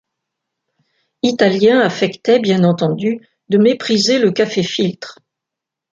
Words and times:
Italien 1.21 1.79
affectait, 1.79 2.39
bien 2.39 2.63
entendu, 2.63 3.19
de 3.49 3.59
mépriser 3.59 4.17
le 4.17 4.31
café 4.31 4.63
filtre. 4.63 5.19